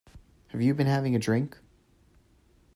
[0.47, 1.59] Have you been having a drink?